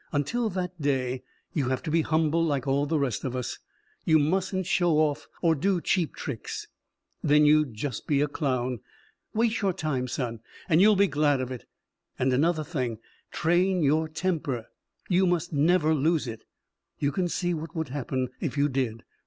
Until 0.11 0.49
that 0.49 0.81
day, 0.81 1.21
you 1.53 1.69
have 1.69 1.83
to 1.83 1.91
be 1.91 2.01
humble 2.01 2.43
like 2.43 2.65
all 2.67 2.87
the 2.87 2.97
rest 2.97 3.23
of 3.23 3.35
us. 3.35 3.59
You 4.03 4.17
mustn't 4.17 4.65
show 4.65 4.97
off 4.97 5.27
or 5.43 5.53
do 5.53 5.79
cheap 5.79 6.15
tricks. 6.15 6.65
Then 7.21 7.45
you'd 7.45 7.75
just 7.75 8.07
be 8.07 8.19
a 8.19 8.27
clown. 8.27 8.79
Wait 9.35 9.61
your 9.61 9.73
time, 9.73 10.07
son, 10.07 10.39
and 10.67 10.81
you'll 10.81 10.95
be 10.95 11.05
glad 11.05 11.39
of 11.39 11.51
it. 11.51 11.65
And 12.17 12.33
another 12.33 12.63
thing 12.63 12.97
train 13.29 13.83
your 13.83 14.09
temper. 14.09 14.69
You 15.07 15.27
must 15.27 15.53
never 15.53 15.93
lose 15.93 16.25
it. 16.27 16.45
You 16.97 17.11
can 17.11 17.27
see 17.27 17.53
what 17.53 17.75
would 17.75 17.89
happen 17.89 18.29
if 18.39 18.57
you 18.57 18.69
did? 18.69 19.03